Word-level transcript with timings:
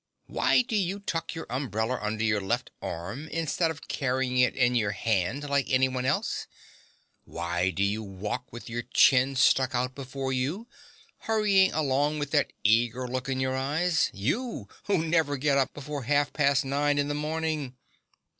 Why 0.25 0.63
do 0.63 0.75
you 0.75 0.97
tuck 0.99 1.35
your 1.35 1.45
umbrella 1.51 1.99
under 2.01 2.23
your 2.23 2.41
left 2.41 2.71
arm 2.81 3.27
instead 3.27 3.69
of 3.69 3.87
carrying 3.87 4.39
it 4.39 4.55
in 4.55 4.73
your 4.73 4.93
hand 4.93 5.47
like 5.47 5.69
anyone 5.69 6.05
else? 6.05 6.47
Why 7.23 7.69
do 7.69 7.83
you 7.83 8.01
walk 8.01 8.51
with 8.51 8.67
your 8.67 8.81
chin 8.81 9.35
stuck 9.35 9.75
out 9.75 9.93
before 9.93 10.33
you, 10.33 10.67
hurrying 11.19 11.71
along 11.71 12.17
with 12.17 12.31
that 12.31 12.51
eager 12.63 13.07
look 13.07 13.29
in 13.29 13.39
your 13.39 13.55
eyes 13.55 14.09
you, 14.11 14.67
who 14.85 15.05
never 15.07 15.37
get 15.37 15.59
up 15.59 15.71
before 15.71 16.01
half 16.01 16.33
past 16.33 16.65
nine 16.65 16.97
in 16.97 17.07
the 17.07 17.13
morning? 17.13 17.75